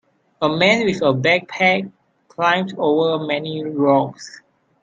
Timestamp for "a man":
0.41-0.83